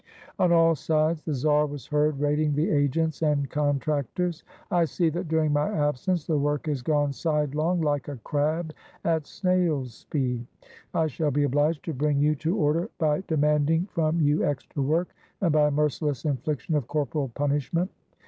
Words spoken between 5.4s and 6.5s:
my absence the